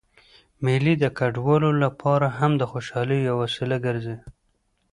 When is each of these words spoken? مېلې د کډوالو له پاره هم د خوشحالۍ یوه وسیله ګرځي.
مېلې 0.63 0.93
د 0.99 1.05
کډوالو 1.17 1.69
له 1.81 1.89
پاره 1.99 2.29
هم 2.39 2.51
د 2.57 2.63
خوشحالۍ 2.71 3.19
یوه 3.29 3.39
وسیله 3.43 3.77
ګرځي. 3.85 4.15